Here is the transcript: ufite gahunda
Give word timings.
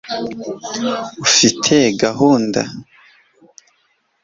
ufite 1.25 1.75
gahunda 2.03 2.61